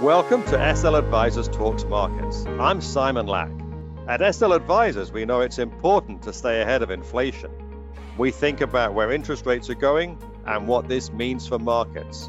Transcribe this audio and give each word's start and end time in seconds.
Welcome 0.00 0.42
to 0.46 0.74
SL 0.74 0.96
Advisors 0.96 1.46
Talks 1.46 1.84
Markets. 1.84 2.44
I'm 2.58 2.80
Simon 2.80 3.28
Lack. 3.28 3.52
At 4.08 4.34
SL 4.34 4.52
Advisors, 4.52 5.12
we 5.12 5.24
know 5.24 5.40
it's 5.40 5.60
important 5.60 6.20
to 6.22 6.32
stay 6.32 6.60
ahead 6.60 6.82
of 6.82 6.90
inflation. 6.90 7.52
We 8.18 8.32
think 8.32 8.60
about 8.60 8.94
where 8.94 9.12
interest 9.12 9.46
rates 9.46 9.70
are 9.70 9.76
going 9.76 10.18
and 10.46 10.66
what 10.66 10.88
this 10.88 11.12
means 11.12 11.46
for 11.46 11.60
markets. 11.60 12.28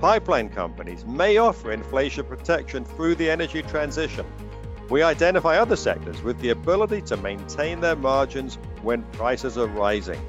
Pipeline 0.00 0.48
companies 0.48 1.04
may 1.04 1.36
offer 1.36 1.70
inflation 1.70 2.24
protection 2.24 2.82
through 2.82 3.16
the 3.16 3.28
energy 3.28 3.60
transition. 3.60 4.24
We 4.88 5.02
identify 5.02 5.58
other 5.58 5.76
sectors 5.76 6.22
with 6.22 6.40
the 6.40 6.48
ability 6.48 7.02
to 7.02 7.18
maintain 7.18 7.80
their 7.80 7.94
margins 7.94 8.56
when 8.80 9.02
prices 9.12 9.58
are 9.58 9.66
rising. 9.66 10.20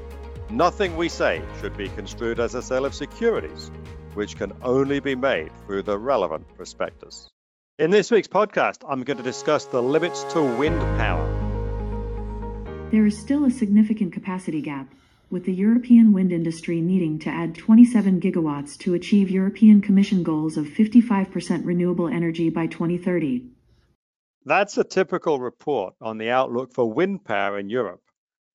Nothing 0.50 0.98
we 0.98 1.08
say 1.08 1.40
should 1.62 1.78
be 1.78 1.88
construed 1.88 2.40
as 2.40 2.54
a 2.54 2.60
sale 2.60 2.84
of 2.84 2.94
securities 2.94 3.70
which 4.14 4.36
can 4.36 4.52
only 4.62 5.00
be 5.00 5.14
made 5.14 5.50
through 5.66 5.82
the 5.82 5.98
relevant 5.98 6.46
prospectus. 6.56 7.30
In 7.78 7.90
this 7.90 8.10
week's 8.10 8.28
podcast, 8.28 8.84
I'm 8.88 9.02
going 9.02 9.16
to 9.16 9.22
discuss 9.22 9.64
the 9.64 9.82
limits 9.82 10.22
to 10.32 10.42
wind 10.42 10.80
power. 10.96 11.28
There 12.90 13.06
is 13.06 13.18
still 13.18 13.44
a 13.44 13.50
significant 13.50 14.12
capacity 14.12 14.60
gap, 14.60 14.94
with 15.30 15.44
the 15.44 15.52
European 15.52 16.12
wind 16.12 16.30
industry 16.30 16.80
needing 16.80 17.18
to 17.18 17.28
add 17.28 17.56
27 17.56 18.20
gigawatts 18.20 18.78
to 18.78 18.94
achieve 18.94 19.30
European 19.30 19.80
Commission 19.80 20.22
goals 20.22 20.56
of 20.56 20.66
55% 20.66 21.66
renewable 21.66 22.06
energy 22.06 22.50
by 22.50 22.68
2030. 22.68 23.42
That's 24.44 24.78
a 24.78 24.84
typical 24.84 25.40
report 25.40 25.94
on 26.00 26.18
the 26.18 26.30
outlook 26.30 26.72
for 26.72 26.92
wind 26.92 27.24
power 27.24 27.58
in 27.58 27.70
Europe. 27.70 28.02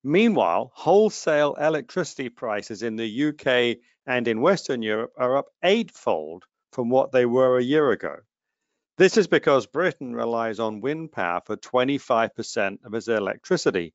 Meanwhile, 0.02 0.70
wholesale 0.74 1.54
electricity 1.54 2.30
prices 2.30 2.82
in 2.82 2.96
the 2.96 3.28
UK 3.28 3.76
and 4.06 4.26
in 4.26 4.40
Western 4.40 4.82
Europe 4.82 5.12
are 5.16 5.36
up 5.36 5.46
eightfold 5.62 6.44
from 6.72 6.88
what 6.88 7.12
they 7.12 7.26
were 7.26 7.58
a 7.58 7.62
year 7.62 7.90
ago. 7.90 8.16
This 8.96 9.16
is 9.16 9.26
because 9.26 9.66
Britain 9.66 10.14
relies 10.14 10.58
on 10.58 10.80
wind 10.80 11.12
power 11.12 11.40
for 11.44 11.56
25% 11.56 12.84
of 12.84 12.94
its 12.94 13.08
electricity. 13.08 13.94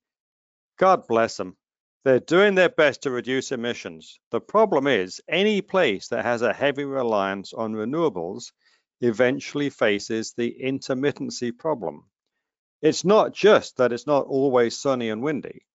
God 0.78 1.08
bless 1.08 1.38
them. 1.38 1.58
They're 2.04 2.20
doing 2.20 2.56
their 2.56 2.70
best 2.70 3.04
to 3.04 3.12
reduce 3.12 3.52
emissions. 3.52 4.20
The 4.32 4.42
problem 4.42 4.88
is, 4.88 5.22
any 5.28 5.62
place 5.62 6.08
that 6.10 6.26
has 6.26 6.42
a 6.42 6.54
heavy 6.54 6.86
reliance 6.86 7.54
on 7.54 7.74
renewables 7.74 8.52
eventually 9.02 9.70
faces 9.70 10.34
the 10.34 10.56
intermittency 10.64 11.58
problem. 11.58 12.06
It's 12.82 13.06
not 13.06 13.34
just 13.34 13.78
that 13.78 13.92
it's 13.92 14.08
not 14.08 14.28
always 14.28 14.78
sunny 14.78 15.10
and 15.10 15.22
windy 15.22 15.66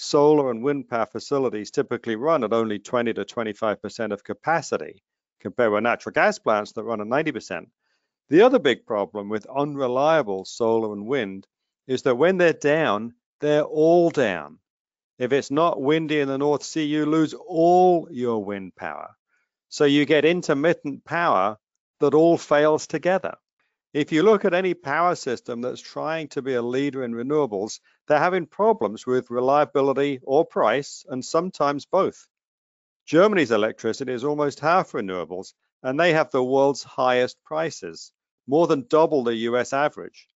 solar 0.00 0.50
and 0.50 0.62
wind 0.62 0.88
power 0.88 1.06
facilities 1.06 1.70
typically 1.70 2.16
run 2.16 2.42
at 2.42 2.52
only 2.52 2.78
20 2.78 3.12
to 3.12 3.24
25% 3.24 4.12
of 4.12 4.24
capacity 4.24 5.02
compared 5.40 5.72
with 5.72 5.82
natural 5.82 6.12
gas 6.12 6.38
plants 6.38 6.72
that 6.72 6.84
run 6.84 7.00
at 7.00 7.06
90%. 7.06 7.66
The 8.30 8.42
other 8.42 8.58
big 8.58 8.86
problem 8.86 9.28
with 9.28 9.46
unreliable 9.46 10.44
solar 10.44 10.92
and 10.92 11.06
wind 11.06 11.46
is 11.86 12.02
that 12.02 12.14
when 12.14 12.38
they're 12.38 12.52
down, 12.52 13.14
they're 13.40 13.62
all 13.62 14.10
down. 14.10 14.58
If 15.18 15.32
it's 15.32 15.50
not 15.50 15.82
windy 15.82 16.20
in 16.20 16.28
the 16.28 16.38
North 16.38 16.62
Sea, 16.62 16.84
you 16.84 17.04
lose 17.04 17.34
all 17.34 18.08
your 18.10 18.42
wind 18.42 18.74
power. 18.76 19.10
So 19.68 19.84
you 19.84 20.06
get 20.06 20.24
intermittent 20.24 21.04
power 21.04 21.58
that 22.00 22.14
all 22.14 22.38
fails 22.38 22.86
together. 22.86 23.34
If 23.92 24.12
you 24.12 24.22
look 24.22 24.44
at 24.44 24.54
any 24.54 24.74
power 24.74 25.16
system 25.16 25.62
that's 25.62 25.80
trying 25.80 26.28
to 26.28 26.42
be 26.42 26.54
a 26.54 26.62
leader 26.62 27.02
in 27.02 27.12
renewables, 27.12 27.80
they're 28.06 28.20
having 28.20 28.46
problems 28.46 29.04
with 29.04 29.32
reliability 29.32 30.20
or 30.22 30.44
price, 30.44 31.04
and 31.08 31.24
sometimes 31.24 31.86
both. 31.86 32.28
Germany's 33.04 33.50
electricity 33.50 34.12
is 34.12 34.22
almost 34.22 34.60
half 34.60 34.92
renewables, 34.92 35.54
and 35.82 35.98
they 35.98 36.12
have 36.12 36.30
the 36.30 36.44
world's 36.44 36.84
highest 36.84 37.42
prices, 37.42 38.12
more 38.46 38.68
than 38.68 38.86
double 38.86 39.24
the 39.24 39.34
US 39.48 39.72
average. 39.72 40.28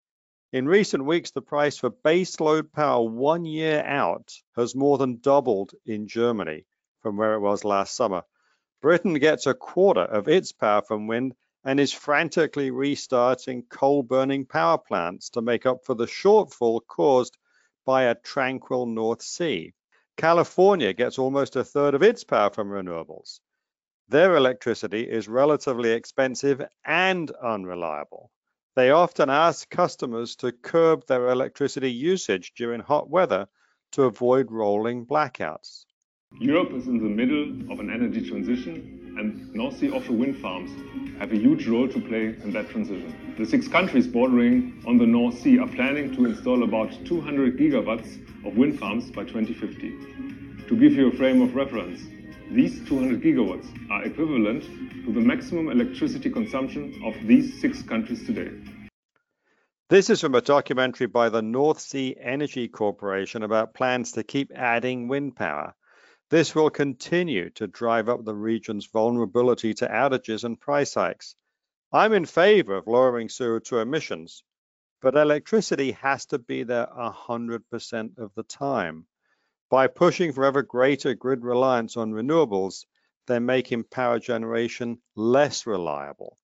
In 0.53 0.67
recent 0.67 1.05
weeks, 1.05 1.31
the 1.31 1.41
price 1.41 1.79
for 1.79 1.91
baseload 1.91 2.73
power 2.73 3.09
one 3.09 3.45
year 3.45 3.85
out 3.85 4.35
has 4.57 4.75
more 4.75 4.99
than 4.99 5.21
doubled 5.21 5.75
in 5.87 6.09
Germany 6.09 6.67
from 7.03 7.17
where 7.17 7.35
it 7.35 7.41
was 7.41 7.63
last 7.63 7.95
summer. 7.95 8.25
Britain 8.83 9.15
gets 9.15 9.47
a 9.47 9.55
quarter 9.55 10.03
of 10.03 10.27
its 10.27 10.51
power 10.51 10.83
from 10.83 11.07
wind 11.07 11.37
and 11.65 11.81
is 11.81 11.93
frantically 11.93 12.71
restarting 12.71 13.63
coal 13.63 14.03
burning 14.03 14.45
power 14.45 14.79
plants 14.79 15.31
to 15.31 15.41
make 15.41 15.65
up 15.65 15.85
for 15.85 15.95
the 15.95 16.07
shortfall 16.07 16.81
caused 16.87 17.39
by 17.87 18.05
a 18.05 18.15
tranquil 18.15 18.87
North 18.87 19.23
Sea. 19.23 19.73
California 20.17 20.93
gets 20.93 21.19
almost 21.19 21.57
a 21.57 21.65
third 21.65 21.95
of 21.95 22.03
its 22.03 22.23
power 22.23 22.51
from 22.51 22.69
renewables. 22.69 23.41
Their 24.09 24.37
electricity 24.37 25.03
is 25.03 25.27
relatively 25.29 25.93
expensive 25.93 26.63
and 26.85 27.31
unreliable. 27.31 28.31
They 28.77 28.91
often 28.91 29.31
ask 29.31 29.69
customers 29.71 30.37
to 30.37 30.53
curb 30.53 31.07
their 31.07 31.29
electricity 31.29 31.91
usage 31.91 32.53
during 32.57 32.81
hot 32.81 33.09
weather 33.09 33.47
to 33.93 34.03
avoid 34.03 34.51
rolling 34.51 35.07
blackouts. 35.07 35.87
Europe 36.39 36.73
is 36.73 36.87
in 36.87 36.99
the 36.99 37.09
middle 37.09 37.73
of 37.73 37.81
an 37.81 37.91
energy 37.91 38.29
transition 38.29 39.04
and 39.19 39.55
North 39.55 39.79
Sea 39.79 39.91
offshore 39.91 40.17
wind 40.17 40.37
farms 40.39 40.71
have 41.19 41.33
a 41.33 41.37
huge 41.37 41.67
role 41.67 41.89
to 41.89 42.01
play 42.01 42.37
in 42.43 42.53
that 42.53 42.69
transition. 42.71 43.15
The 43.39 43.47
six 43.47 43.69
countries 43.69 44.07
bordering 44.07 44.83
on 44.87 44.99
the 44.99 45.07
North 45.07 45.39
Sea 45.39 45.59
are 45.59 45.69
planning 45.69 46.15
to 46.17 46.25
install 46.25 46.63
about 46.63 46.93
200 47.05 47.59
gigawatts 47.59 48.19
of 48.47 48.57
wind 48.57 48.79
farms 48.79 49.11
by 49.11 49.25
2050. 49.25 50.67
To 50.69 50.77
give 50.77 50.93
you 50.93 51.09
a 51.09 51.17
frame 51.17 51.43
of 51.43 51.55
reference, 51.55 52.03
these 52.51 52.87
200 52.89 53.23
gigawatts 53.23 53.67
are 53.91 54.05
equivalent 54.05 54.63
to 55.05 55.13
the 55.13 55.21
maximum 55.21 55.69
electricity 55.69 56.31
consumption 56.31 57.03
of 57.05 57.15
these 57.27 57.61
six 57.61 57.83
countries 57.83 58.25
today. 58.27 58.51
This 59.91 60.09
is 60.11 60.21
from 60.21 60.35
a 60.35 60.41
documentary 60.41 61.07
by 61.07 61.29
the 61.29 61.43
North 61.43 61.79
Sea 61.79 62.17
Energy 62.21 62.69
Corporation 62.69 63.43
about 63.43 63.75
plans 63.75 64.13
to 64.13 64.25
keep 64.25 64.51
adding 64.55 65.09
wind 65.09 65.37
power. 65.37 65.75
This 66.35 66.53
will 66.53 66.69
continue 66.69 67.51
to 67.51 67.69
drive 67.69 68.09
up 68.09 68.25
the 68.25 68.35
region's 68.35 68.87
vulnerability 68.87 69.73
to 69.75 69.87
outages 69.87 70.43
and 70.43 70.61
price 70.61 70.95
hikes. 70.95 71.37
I'm 71.93 72.13
in 72.13 72.25
favor 72.25 72.75
of 72.75 72.89
lowering 72.89 73.29
CO2 73.29 73.81
emissions, 73.81 74.43
but 75.01 75.15
electricity 75.15 75.93
has 75.93 76.27
to 76.27 76.41
be 76.41 76.65
there 76.65 76.89
100% 76.89 78.19
of 78.19 78.35
the 78.35 78.43
time. 78.43 79.07
By 79.71 79.87
pushing 79.87 80.33
for 80.33 80.45
ever 80.45 80.63
greater 80.63 81.15
grid 81.15 81.45
reliance 81.45 81.97
on 81.97 82.11
renewables, 82.11 82.85
they're 83.29 83.39
making 83.39 83.85
power 83.85 84.19
generation 84.19 85.01
less 85.15 85.69
reliable. 85.69 86.37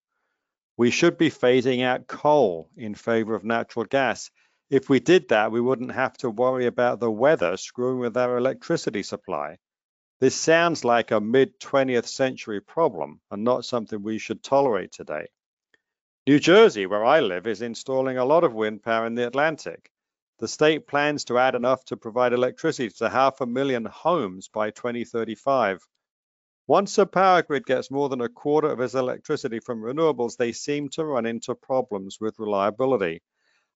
We 0.77 0.93
should 0.93 1.19
be 1.19 1.31
phasing 1.31 1.83
out 1.83 2.07
coal 2.07 2.71
in 2.77 2.95
favor 2.95 3.35
of 3.35 3.43
natural 3.43 3.87
gas. 3.87 4.31
If 4.71 4.89
we 4.89 5.01
did 5.01 5.31
that, 5.31 5.51
we 5.51 5.61
wouldn't 5.61 5.91
have 5.91 6.17
to 6.19 6.31
worry 6.31 6.67
about 6.67 7.01
the 7.01 7.11
weather 7.11 7.57
screwing 7.57 7.99
with 7.99 8.17
our 8.17 8.37
electricity 8.37 9.03
supply. 9.03 9.59
This 10.21 10.37
sounds 10.37 10.85
like 10.85 11.13
a 11.13 11.21
mid 11.21 11.59
20th 11.61 12.07
century 12.07 12.61
problem 12.61 13.23
and 13.31 13.43
not 13.43 13.65
something 13.65 14.03
we 14.03 14.19
should 14.19 14.43
tolerate 14.43 14.93
today. 14.93 15.29
New 16.27 16.39
Jersey, 16.39 16.85
where 16.85 17.03
I 17.03 17.21
live, 17.21 17.47
is 17.47 17.63
installing 17.63 18.19
a 18.19 18.27
lot 18.27 18.45
of 18.45 18.53
wind 18.53 18.83
power 18.83 19.07
in 19.07 19.15
the 19.15 19.27
Atlantic. 19.27 19.91
The 20.39 20.47
state 20.47 20.87
plans 20.87 21.25
to 21.25 21.39
add 21.39 21.55
enough 21.55 21.87
to 21.87 21.97
provide 21.97 22.35
electricity 22.35 22.91
to 22.99 23.09
half 23.09 23.41
a 23.41 23.47
million 23.47 23.87
homes 23.87 24.49
by 24.49 24.73
2035. 24.73 25.81
Once 26.67 26.99
a 26.99 27.07
power 27.07 27.43
grid 27.43 27.65
gets 27.65 27.91
more 27.91 28.11
than 28.11 28.21
a 28.21 28.29
quarter 28.29 28.69
of 28.69 28.81
its 28.81 28.95
electricity 28.95 29.59
from 29.59 29.81
renewables, 29.81 30.37
they 30.37 30.53
seem 30.53 30.91
to 30.91 31.05
run 31.05 31.25
into 31.25 31.55
problems 31.55 32.19
with 32.21 32.39
reliability. 32.39 33.23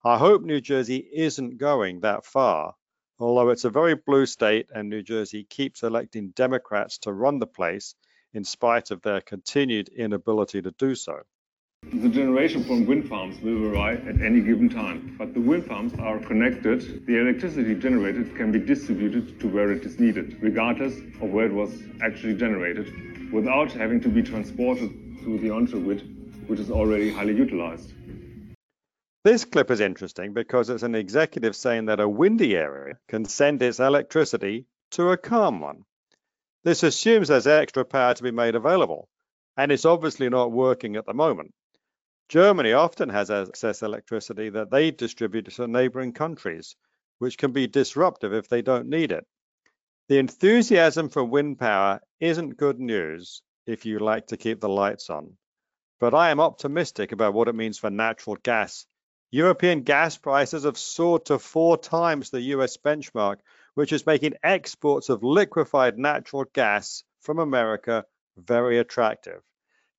I 0.04 0.18
hope 0.18 0.42
New 0.42 0.60
Jersey 0.60 1.08
isn't 1.10 1.56
going 1.56 2.00
that 2.00 2.26
far, 2.26 2.74
although 3.18 3.50
it's 3.50 3.64
a 3.64 3.70
very 3.70 3.94
blue 3.94 4.26
state 4.26 4.68
and 4.74 4.88
New 4.88 5.02
Jersey 5.02 5.44
keeps 5.44 5.82
electing 5.82 6.30
Democrats 6.30 6.98
to 6.98 7.12
run 7.12 7.38
the 7.38 7.46
place 7.46 7.94
in 8.32 8.44
spite 8.44 8.90
of 8.90 9.00
their 9.02 9.20
continued 9.20 9.88
inability 9.88 10.60
to 10.62 10.70
do 10.72 10.94
so. 10.94 11.20
The 11.92 12.08
generation 12.08 12.64
from 12.64 12.86
wind 12.86 13.08
farms 13.08 13.38
will 13.40 13.70
vary 13.70 13.98
at 14.08 14.22
any 14.22 14.40
given 14.40 14.70
time, 14.70 15.14
but 15.18 15.34
the 15.34 15.40
wind 15.40 15.66
farms 15.66 15.92
are 15.98 16.18
connected. 16.18 17.06
The 17.06 17.20
electricity 17.20 17.74
generated 17.74 18.34
can 18.36 18.50
be 18.50 18.58
distributed 18.58 19.38
to 19.40 19.48
where 19.48 19.70
it 19.70 19.84
is 19.84 20.00
needed, 20.00 20.42
regardless 20.42 20.96
of 21.20 21.30
where 21.30 21.46
it 21.46 21.52
was 21.52 21.82
actually 22.02 22.36
generated, 22.36 23.32
without 23.32 23.70
having 23.70 24.00
to 24.00 24.08
be 24.08 24.22
transported 24.22 24.90
through 25.22 25.38
the 25.40 25.50
onshore 25.50 25.80
grid, 25.80 26.48
which 26.48 26.58
is 26.58 26.70
already 26.70 27.12
highly 27.12 27.36
utilized. 27.36 27.92
This 29.24 29.44
clip 29.46 29.70
is 29.70 29.80
interesting 29.80 30.34
because 30.34 30.70
it's 30.70 30.82
an 30.82 30.94
executive 30.94 31.56
saying 31.56 31.86
that 31.86 31.98
a 31.98 32.08
windy 32.08 32.54
area 32.54 32.98
can 33.08 33.24
send 33.24 33.62
its 33.62 33.80
electricity 33.80 34.66
to 34.90 35.10
a 35.10 35.16
calm 35.16 35.60
one. 35.60 35.84
This 36.62 36.82
assumes 36.82 37.28
there's 37.28 37.46
extra 37.46 37.84
power 37.84 38.14
to 38.14 38.22
be 38.22 38.30
made 38.30 38.54
available, 38.54 39.08
and 39.56 39.72
it's 39.72 39.86
obviously 39.86 40.28
not 40.28 40.52
working 40.52 40.96
at 40.96 41.06
the 41.06 41.14
moment. 41.14 41.54
Germany 42.28 42.72
often 42.72 43.08
has 43.08 43.30
excess 43.30 43.82
electricity 43.82 44.50
that 44.50 44.70
they 44.70 44.90
distribute 44.90 45.50
to 45.50 45.66
neighboring 45.68 46.12
countries, 46.12 46.76
which 47.18 47.38
can 47.38 47.52
be 47.52 47.66
disruptive 47.66 48.34
if 48.34 48.48
they 48.48 48.62
don't 48.62 48.88
need 48.88 49.10
it. 49.10 49.26
The 50.08 50.18
enthusiasm 50.18 51.08
for 51.08 51.24
wind 51.24 51.58
power 51.58 52.00
isn't 52.20 52.58
good 52.58 52.78
news 52.78 53.42
if 53.66 53.86
you 53.86 53.98
like 54.00 54.26
to 54.26 54.36
keep 54.36 54.60
the 54.60 54.68
lights 54.68 55.08
on. 55.08 55.38
but 55.98 56.14
I 56.14 56.30
am 56.30 56.40
optimistic 56.40 57.12
about 57.12 57.32
what 57.32 57.48
it 57.48 57.54
means 57.54 57.78
for 57.78 57.90
natural 57.90 58.36
gas. 58.36 58.86
European 59.34 59.82
gas 59.82 60.16
prices 60.16 60.62
have 60.62 60.78
soared 60.78 61.24
to 61.24 61.40
four 61.40 61.76
times 61.76 62.30
the 62.30 62.40
US 62.54 62.76
benchmark, 62.76 63.38
which 63.74 63.92
is 63.92 64.06
making 64.06 64.34
exports 64.44 65.08
of 65.08 65.24
liquefied 65.24 65.98
natural 65.98 66.44
gas 66.52 67.02
from 67.20 67.40
America 67.40 68.04
very 68.36 68.78
attractive. 68.78 69.42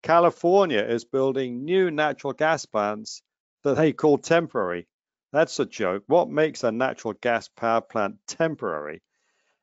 California 0.01 0.79
is 0.81 1.03
building 1.03 1.65
new 1.65 1.91
natural 1.91 2.31
gas 2.31 2.65
plants 2.65 3.21
that 3.63 3.75
they 3.75 3.91
call 3.91 4.17
temporary. 4.17 4.87
That's 5.33 5.59
a 5.59 5.65
joke. 5.65 6.05
What 6.07 6.29
makes 6.29 6.63
a 6.63 6.71
natural 6.71 7.13
gas 7.15 7.49
power 7.49 7.81
plant 7.81 8.15
temporary? 8.27 9.01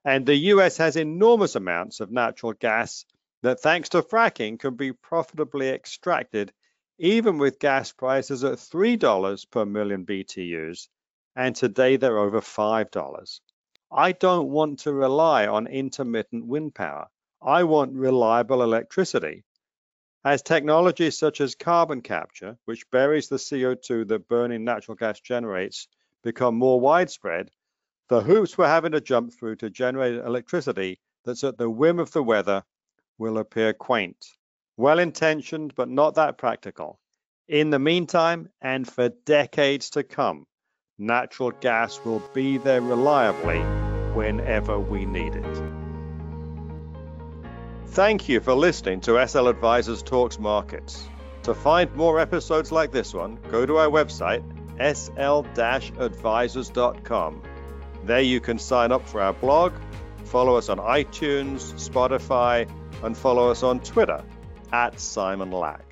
And 0.05 0.27
the 0.27 0.37
US 0.53 0.77
has 0.77 0.97
enormous 0.97 1.57
amounts 1.57 2.01
of 2.01 2.11
natural 2.11 2.53
gas 2.53 3.07
that, 3.43 3.61
thanks 3.61 3.89
to 3.89 4.03
fracking, 4.03 4.59
can 4.59 4.75
be 4.75 4.93
profitably 4.93 5.71
extracted, 5.71 6.53
even 7.03 7.37
with 7.37 7.59
gas 7.59 7.91
prices 7.91 8.45
at 8.45 8.59
$3 8.59 9.51
per 9.51 9.67
million 9.67 10.07
BTUs. 10.07 10.87
And 11.35 11.57
today 11.57 11.97
they're 11.97 12.19
over 12.19 12.41
$5. 12.41 13.41
I 13.91 14.13
don't 14.13 14.51
want 14.51 14.79
to 14.81 14.93
rely 14.93 15.49
on 15.49 15.67
intermittent 15.67 16.47
wind 16.47 16.77
power. 16.77 17.09
I 17.43 17.65
want 17.65 17.95
reliable 17.95 18.63
electricity. 18.63 19.43
As 20.25 20.43
technologies 20.43 21.19
such 21.19 21.41
as 21.41 21.57
carbon 21.57 22.03
capture, 22.03 22.57
which 22.67 22.89
buries 22.93 23.29
the 23.29 23.37
CO2 23.37 24.07
that 24.07 24.29
burning 24.29 24.63
natural 24.63 24.95
gas 24.95 25.19
generates, 25.19 25.89
become 26.23 26.55
more 26.55 26.79
widespread, 26.79 27.51
the 28.11 28.21
hoops 28.21 28.57
we're 28.57 28.69
having 28.69 28.93
to 28.93 29.01
jump 29.01 29.33
through 29.33 29.57
to 29.57 29.71
generate 29.71 30.25
electricity 30.25 31.01
that's 31.25 31.43
at 31.43 31.59
the 31.59 31.69
whim 31.69 31.99
of 31.99 32.13
the 32.13 32.23
weather 32.23 32.63
will 33.19 33.39
appear 33.39 33.73
quaint, 33.73 34.25
well 34.77 34.99
intentioned, 34.99 35.75
but 35.75 35.89
not 35.89 36.15
that 36.15 36.37
practical. 36.39 36.99
In 37.49 37.71
the 37.71 37.79
meantime, 37.79 38.51
and 38.61 38.87
for 38.89 39.11
decades 39.27 39.91
to 39.91 40.03
come, 40.03 40.47
natural 40.99 41.51
gas 41.51 42.01
will 42.05 42.23
be 42.33 42.57
there 42.59 42.81
reliably 42.81 43.61
whenever 44.15 44.79
we 44.79 45.05
need 45.05 45.35
it. 45.35 45.63
Thank 47.89 48.29
you 48.29 48.39
for 48.41 48.55
listening 48.55 49.01
to 49.03 49.27
SL 49.27 49.49
Advisors 49.49 50.03
Talks 50.03 50.39
Markets. 50.39 51.09
To 51.43 51.53
find 51.53 51.95
more 51.95 52.19
episodes 52.21 52.73
like 52.73 52.93
this 52.93 53.13
one, 53.13 53.39
go 53.51 53.67
to 53.67 53.77
our 53.77 53.89
website, 53.89 54.43
sl-advisors.com. 54.79 57.43
There 58.05 58.21
you 58.21 58.41
can 58.41 58.59
sign 58.59 58.93
up 58.93 59.07
for 59.07 59.21
our 59.21 59.35
blog, 59.35 59.75
follow 60.25 60.57
us 60.57 60.71
on 60.71 60.79
iTunes, 60.79 61.75
Spotify, 61.75 62.67
and 63.03 63.17
follow 63.17 63.51
us 63.51 63.63
on 63.63 63.81
Twitter 63.81 64.25
at 64.73 64.99
Simon 64.99 65.51
Lack. 65.51 65.92